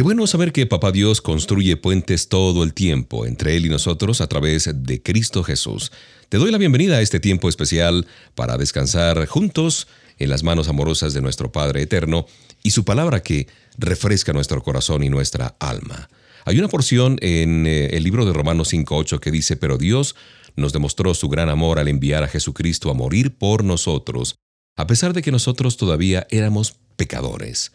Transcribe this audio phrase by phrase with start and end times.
[0.00, 4.22] Qué bueno saber que Papá Dios construye puentes todo el tiempo entre Él y nosotros
[4.22, 5.92] a través de Cristo Jesús.
[6.30, 9.88] Te doy la bienvenida a este tiempo especial para descansar juntos
[10.18, 12.24] en las manos amorosas de nuestro Padre Eterno
[12.62, 16.08] y su palabra que refresca nuestro corazón y nuestra alma.
[16.46, 20.16] Hay una porción en eh, el libro de Romanos 5.8 que dice, pero Dios
[20.56, 24.36] nos demostró su gran amor al enviar a Jesucristo a morir por nosotros,
[24.78, 27.72] a pesar de que nosotros todavía éramos pecadores.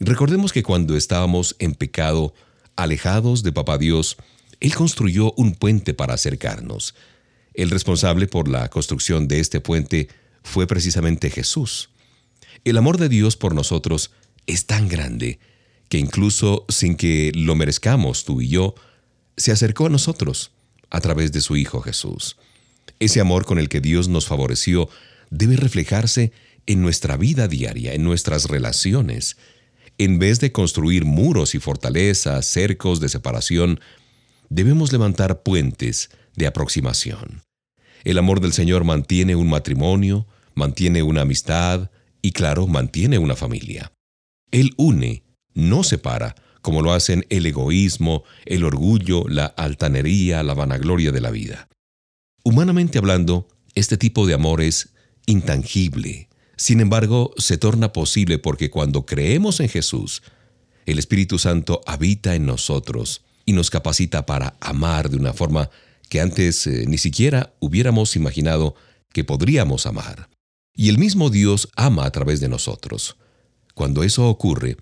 [0.00, 2.34] Recordemos que cuando estábamos en pecado,
[2.76, 4.16] alejados de Papá Dios,
[4.60, 6.94] Él construyó un puente para acercarnos.
[7.54, 10.08] El responsable por la construcción de este puente
[10.42, 11.90] fue precisamente Jesús.
[12.64, 14.10] El amor de Dios por nosotros
[14.46, 15.38] es tan grande
[15.88, 18.74] que incluso sin que lo merezcamos tú y yo,
[19.36, 20.50] se acercó a nosotros
[20.90, 22.36] a través de su Hijo Jesús.
[22.98, 24.88] Ese amor con el que Dios nos favoreció
[25.30, 26.32] debe reflejarse
[26.66, 29.36] en nuestra vida diaria, en nuestras relaciones.
[29.98, 33.80] En vez de construir muros y fortalezas, cercos de separación,
[34.50, 37.42] debemos levantar puentes de aproximación.
[38.04, 41.90] El amor del Señor mantiene un matrimonio, mantiene una amistad
[42.20, 43.92] y claro, mantiene una familia.
[44.50, 51.10] Él une, no separa, como lo hacen el egoísmo, el orgullo, la altanería, la vanagloria
[51.10, 51.68] de la vida.
[52.44, 54.92] Humanamente hablando, este tipo de amor es
[55.26, 56.28] intangible.
[56.56, 60.22] Sin embargo, se torna posible porque cuando creemos en Jesús,
[60.86, 65.70] el Espíritu Santo habita en nosotros y nos capacita para amar de una forma
[66.08, 68.74] que antes eh, ni siquiera hubiéramos imaginado
[69.12, 70.28] que podríamos amar.
[70.74, 73.16] Y el mismo Dios ama a través de nosotros.
[73.74, 74.76] Cuando eso ocurre,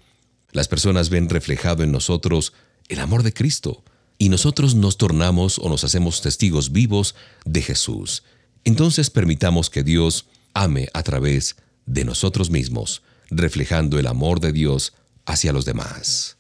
[0.53, 2.53] las personas ven reflejado en nosotros
[2.89, 3.83] el amor de Cristo
[4.19, 8.23] y nosotros nos tornamos o nos hacemos testigos vivos de Jesús.
[8.65, 14.95] Entonces permitamos que Dios ame a través de nosotros mismos, reflejando el amor de Dios
[15.27, 16.34] hacia los demás.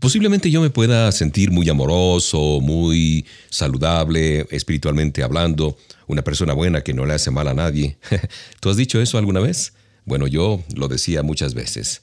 [0.00, 5.76] Posiblemente yo me pueda sentir muy amoroso, muy saludable, espiritualmente hablando,
[6.06, 7.98] una persona buena que no le hace mal a nadie.
[8.60, 9.74] ¿Tú has dicho eso alguna vez?
[10.06, 12.00] Bueno, yo lo decía muchas veces,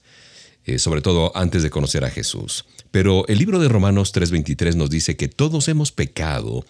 [0.66, 2.66] eh, sobre todo antes de conocer a Jesús.
[2.92, 6.64] Pero el libro de Romanos 3:23 nos dice que todos hemos pecado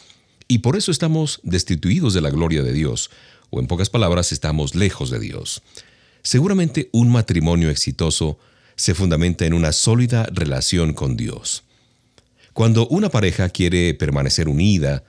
[0.47, 3.11] y por eso estamos destituidos de la gloria de Dios,
[3.49, 5.61] o en pocas palabras, estamos lejos de Dios.
[6.21, 8.39] Seguramente un matrimonio exitoso
[8.77, 11.65] se fundamenta en una sólida relación con Dios.
[12.53, 15.03] Cuando una pareja quiere permanecer unida,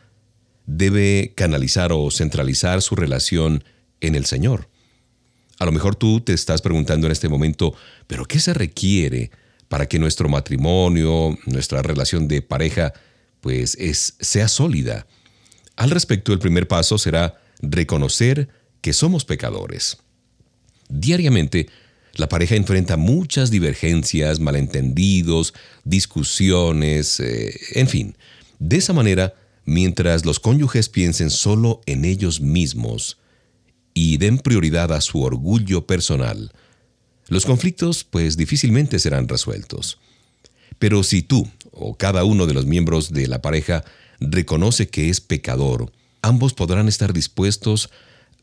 [0.66, 3.62] debe canalizar o centralizar su relación
[4.00, 4.68] en el Señor.
[5.58, 7.74] A lo mejor tú te estás preguntando en este momento,
[8.06, 9.30] ¿pero qué se requiere
[9.68, 12.92] para que nuestro matrimonio, nuestra relación de pareja,
[13.40, 15.06] pues es, sea sólida?
[15.76, 18.48] Al respecto, el primer paso será reconocer
[18.80, 19.98] que somos pecadores.
[20.88, 21.68] Diariamente,
[22.18, 28.16] la pareja enfrenta muchas divergencias, malentendidos, discusiones, eh, en fin.
[28.58, 29.34] De esa manera,
[29.64, 33.18] mientras los cónyuges piensen solo en ellos mismos
[33.94, 36.50] y den prioridad a su orgullo personal,
[37.28, 40.00] los conflictos pues difícilmente serán resueltos.
[40.80, 43.84] Pero si tú o cada uno de los miembros de la pareja
[44.18, 47.90] reconoce que es pecador, ambos podrán estar dispuestos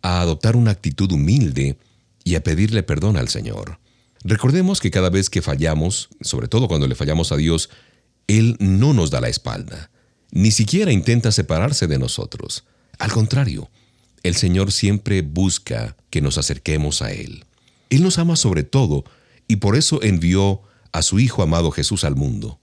[0.01, 1.77] a adoptar una actitud humilde
[2.25, 3.79] y a pedirle perdón al Señor.
[4.25, 7.69] Recordemos que cada vez que fallamos, sobre todo cuando le fallamos a Dios,
[8.27, 9.91] Él no nos da la espalda,
[10.31, 12.65] ni siquiera intenta separarse de nosotros.
[12.97, 13.69] Al contrario,
[14.23, 17.45] el Señor siempre busca que nos acerquemos a Él.
[17.91, 19.05] Él nos ama sobre todo
[19.47, 22.59] y por eso envió a su Hijo amado Jesús al mundo.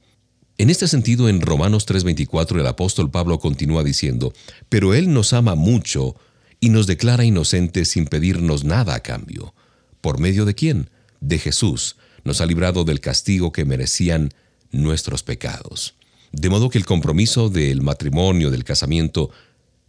[0.59, 4.33] En este sentido, en Romanos 3:24 el apóstol Pablo continúa diciendo,
[4.69, 6.16] pero Él nos ama mucho
[6.62, 9.52] y nos declara inocentes sin pedirnos nada a cambio.
[10.00, 10.90] ¿Por medio de quién?
[11.21, 11.97] De Jesús.
[12.23, 14.33] Nos ha librado del castigo que merecían
[14.71, 15.97] nuestros pecados.
[16.31, 19.31] De modo que el compromiso del matrimonio, del casamiento,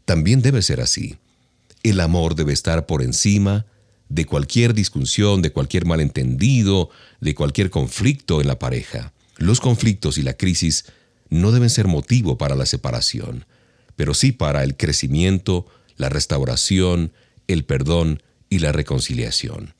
[0.06, 1.18] también debe ser así.
[1.84, 3.68] El amor debe estar por encima
[4.10, 6.89] de cualquier discusión, de cualquier malentendido,
[7.22, 9.13] de cualquier conflicto en la pareja.
[9.38, 10.86] Los conflictos y la crisis
[11.30, 13.46] no deben ser motivo para la separación,
[13.96, 17.14] pero sí para el crecimiento, la restauración,
[17.48, 19.74] el perdón y la reconciliación.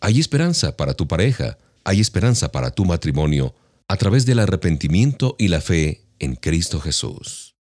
[0.00, 3.54] Hay esperanza para tu pareja, hay esperanza para tu matrimonio
[3.88, 7.56] a través del arrepentimiento y la fe en Cristo Jesús.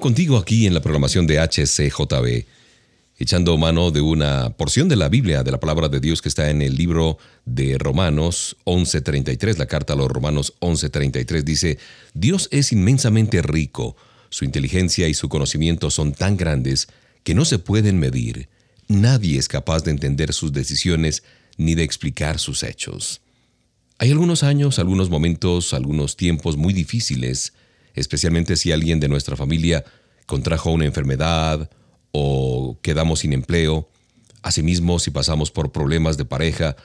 [0.00, 2.46] Contigo aquí en la programación de HCJB,
[3.18, 6.50] echando mano de una porción de la Biblia, de la palabra de Dios que está
[6.50, 11.78] en el libro de Romanos 11.33, la carta a los Romanos 11.33 dice,
[12.14, 13.96] Dios es inmensamente rico,
[14.30, 16.88] su inteligencia y su conocimiento son tan grandes
[17.24, 18.48] que no se pueden medir.
[18.86, 21.24] Nadie es capaz de entender sus decisiones
[21.56, 23.20] ni de explicar sus hechos.
[23.98, 27.52] Hay algunos años, algunos momentos, algunos tiempos muy difíciles,
[27.98, 29.84] especialmente si alguien de nuestra familia
[30.26, 31.70] contrajo una enfermedad
[32.12, 33.88] o quedamos sin empleo,
[34.42, 36.76] asimismo si pasamos por problemas de pareja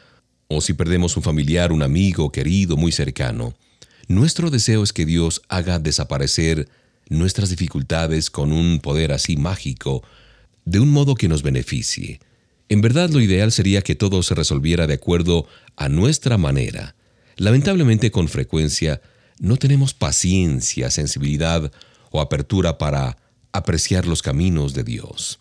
[0.47, 3.53] o si perdemos un familiar, un amigo querido, muy cercano.
[4.07, 6.67] Nuestro deseo es que Dios haga desaparecer
[7.09, 10.03] nuestras dificultades con un poder así mágico,
[10.65, 12.19] de un modo que nos beneficie.
[12.69, 16.95] En verdad lo ideal sería que todo se resolviera de acuerdo a nuestra manera.
[17.35, 19.01] Lamentablemente con frecuencia
[19.39, 21.71] no tenemos paciencia, sensibilidad
[22.11, 23.17] o apertura para
[23.51, 25.39] apreciar los caminos de Dios.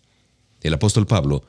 [0.61, 1.43] El apóstol Pablo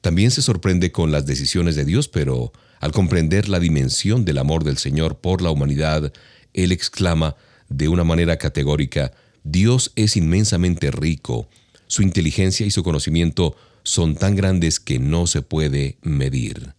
[0.00, 4.64] también se sorprende con las decisiones de Dios, pero al comprender la dimensión del amor
[4.64, 6.12] del Señor por la humanidad,
[6.54, 7.36] él exclama
[7.68, 9.12] de una manera categórica,
[9.44, 11.48] Dios es inmensamente rico,
[11.86, 16.74] su inteligencia y su conocimiento son tan grandes que no se puede medir.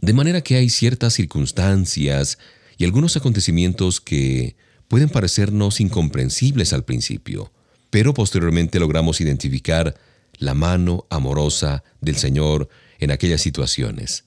[0.00, 2.38] De manera que hay ciertas circunstancias
[2.78, 4.56] y algunos acontecimientos que
[4.88, 7.52] pueden parecernos incomprensibles al principio,
[7.90, 9.94] pero posteriormente logramos identificar
[10.38, 14.24] la mano amorosa del Señor en aquellas situaciones.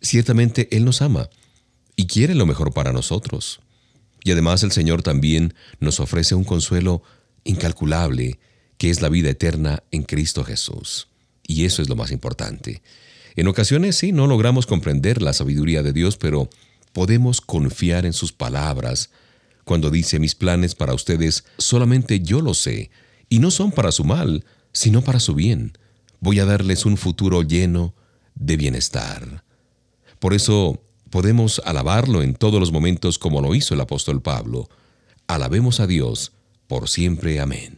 [0.00, 1.28] Ciertamente Él nos ama
[1.96, 3.60] y quiere lo mejor para nosotros.
[4.24, 7.02] Y además el Señor también nos ofrece un consuelo
[7.44, 8.38] incalculable,
[8.76, 11.08] que es la vida eterna en Cristo Jesús.
[11.46, 12.82] Y eso es lo más importante.
[13.36, 16.50] En ocasiones sí, no logramos comprender la sabiduría de Dios, pero
[16.98, 19.10] podemos confiar en sus palabras,
[19.62, 22.90] cuando dice mis planes para ustedes solamente yo lo sé,
[23.28, 25.78] y no son para su mal, sino para su bien.
[26.18, 27.94] Voy a darles un futuro lleno
[28.34, 29.44] de bienestar.
[30.18, 34.68] Por eso podemos alabarlo en todos los momentos como lo hizo el apóstol Pablo.
[35.28, 36.32] Alabemos a Dios
[36.66, 37.38] por siempre.
[37.38, 37.77] Amén.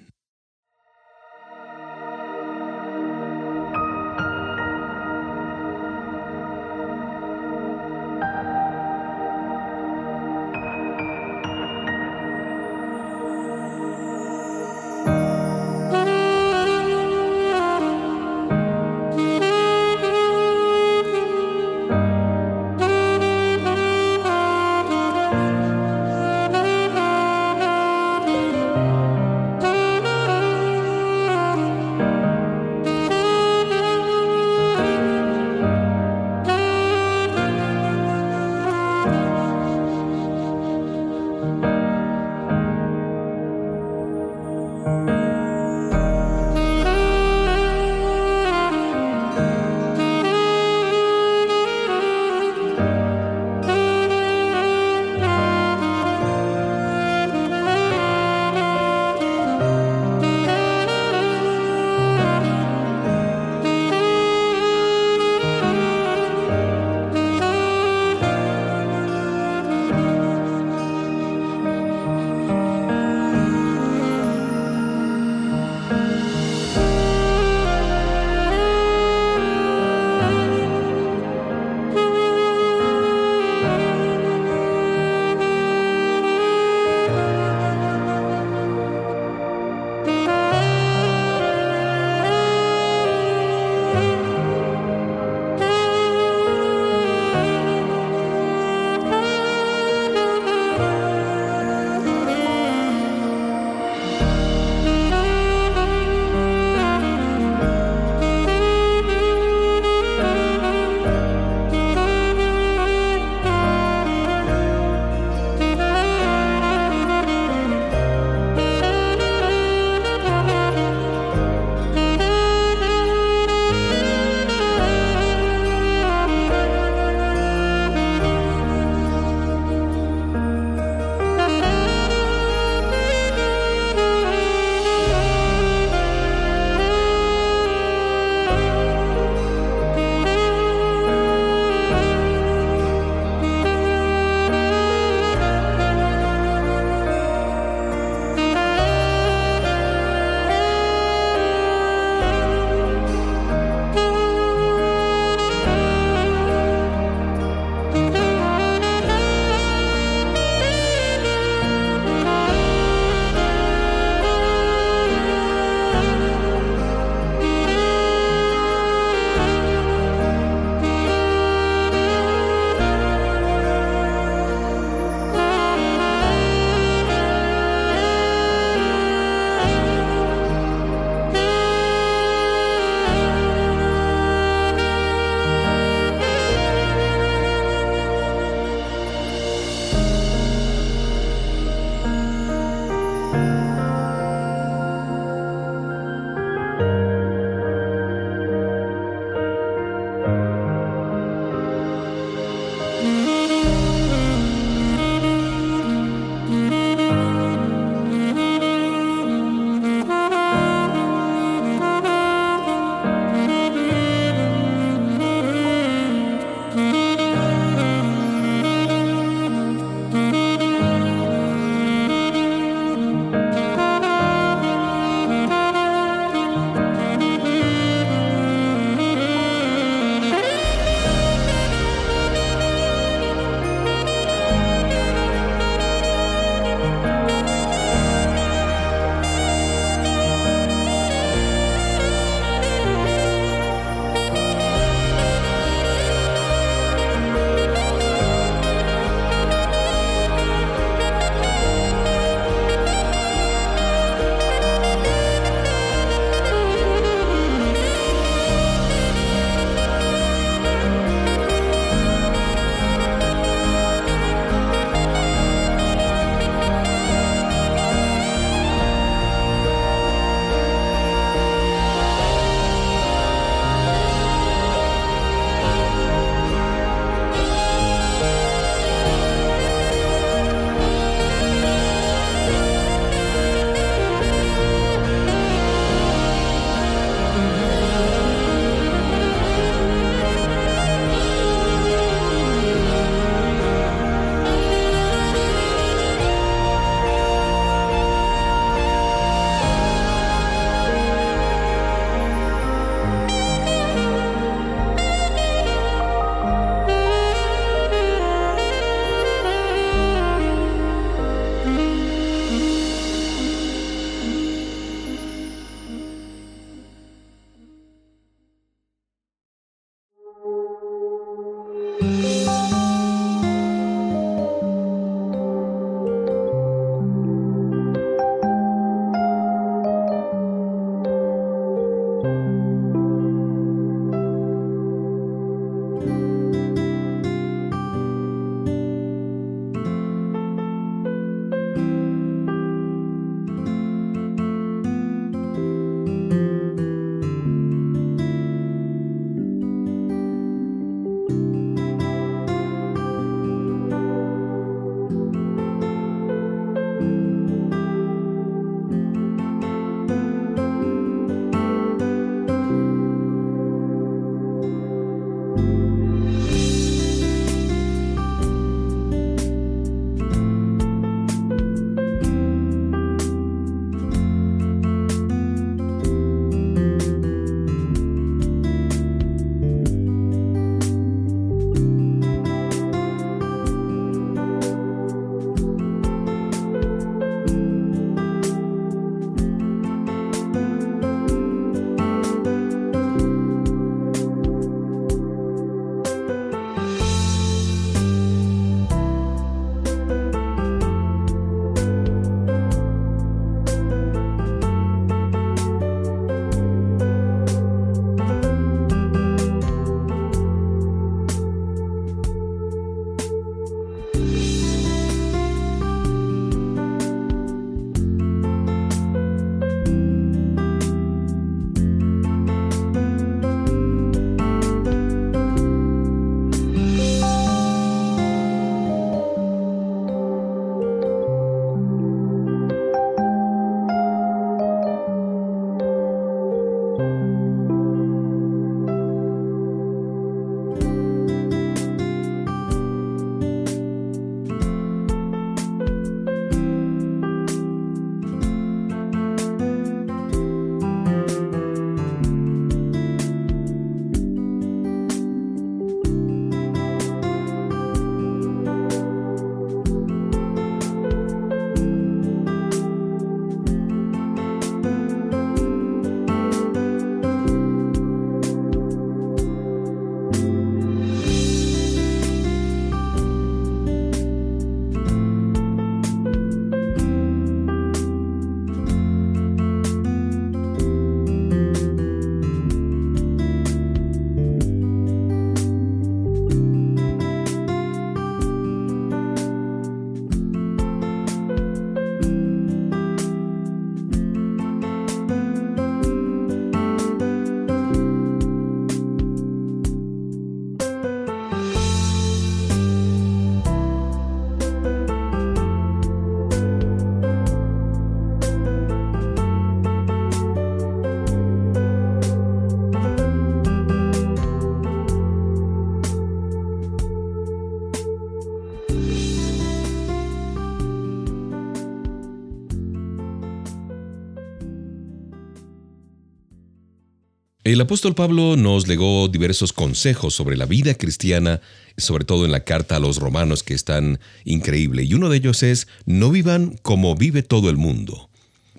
[527.72, 531.60] El apóstol Pablo nos legó diversos consejos sobre la vida cristiana,
[531.96, 535.36] sobre todo en la carta a los romanos que es tan increíble, y uno de
[535.36, 538.28] ellos es, no vivan como vive todo el mundo.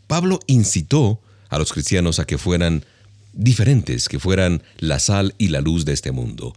[0.07, 2.83] Pablo incitó a los cristianos a que fueran
[3.31, 6.53] diferentes, que fueran la sal y la luz de este mundo.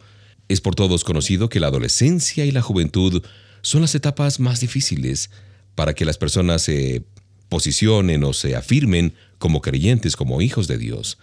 [0.48, 3.22] Es por todos conocido que la adolescencia y la juventud
[3.62, 5.30] son las etapas más difíciles
[5.76, 7.04] para que las personas se
[7.48, 11.16] posicionen o se afirmen como creyentes, como hijos de Dios.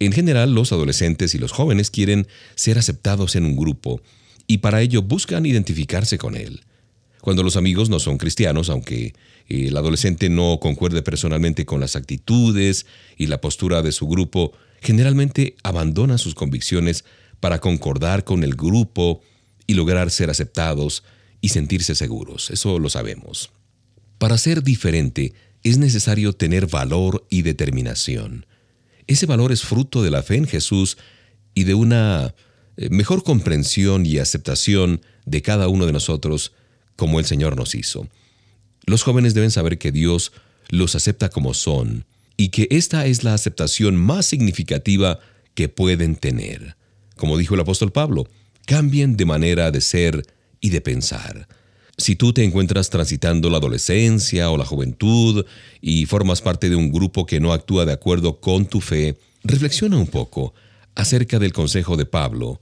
[0.00, 4.00] En general, los adolescentes y los jóvenes quieren ser aceptados en un grupo
[4.46, 6.62] y para ello buscan identificarse con él.
[7.20, 9.14] Cuando los amigos no son cristianos, aunque
[9.48, 12.86] el adolescente no concuerde personalmente con las actitudes
[13.16, 17.04] y la postura de su grupo, generalmente abandona sus convicciones
[17.40, 19.20] para concordar con el grupo
[19.66, 21.02] y lograr ser aceptados
[21.40, 22.50] y sentirse seguros.
[22.50, 23.50] Eso lo sabemos.
[24.18, 28.46] Para ser diferente es necesario tener valor y determinación.
[29.08, 30.98] Ese valor es fruto de la fe en Jesús
[31.54, 32.34] y de una
[32.76, 36.52] eh, mejor comprensión y aceptación de cada uno de nosotros
[36.94, 38.06] como el Señor nos hizo.
[38.86, 40.32] Los jóvenes deben saber que Dios
[40.68, 42.04] los acepta como son
[42.36, 45.18] y que esta es la aceptación más significativa
[45.54, 46.76] que pueden tener.
[47.16, 48.28] Como dijo el apóstol Pablo,
[48.66, 50.22] cambien de manera de ser
[50.60, 51.48] y de pensar.
[51.98, 55.44] Si tú te encuentras transitando la adolescencia o la juventud
[55.80, 59.96] y formas parte de un grupo que no actúa de acuerdo con tu fe, reflexiona
[59.96, 60.54] un poco
[60.94, 62.60] acerca del consejo de Pablo.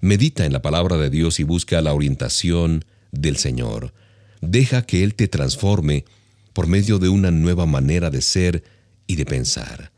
[0.00, 3.94] Medita en la palabra de Dios y busca la orientación del Señor.
[4.40, 6.04] Deja que Él te transforme
[6.52, 8.64] por medio de una nueva manera de ser
[9.06, 9.92] y de pensar.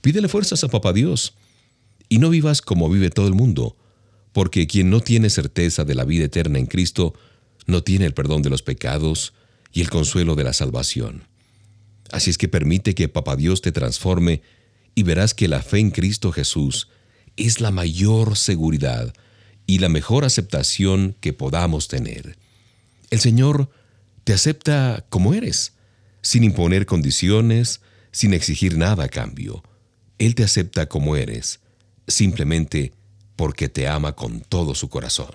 [0.00, 1.34] Pídele fuerzas a Papá Dios
[2.08, 3.76] y no vivas como vive todo el mundo,
[4.32, 7.14] porque quien no tiene certeza de la vida eterna en Cristo
[7.66, 9.34] no tiene el perdón de los pecados
[9.72, 11.24] y el consuelo de la salvación.
[12.10, 14.42] Así es que permite que Papá Dios te transforme
[14.94, 16.88] y verás que la fe en Cristo Jesús
[17.36, 19.12] es la mayor seguridad
[19.66, 22.36] y la mejor aceptación que podamos tener.
[23.10, 23.70] El Señor
[24.24, 25.72] te acepta como eres,
[26.22, 27.80] sin imponer condiciones,
[28.12, 29.62] sin exigir nada a cambio.
[30.18, 31.60] Él te acepta como eres,
[32.06, 32.92] simplemente
[33.36, 35.34] porque te ama con todo su corazón.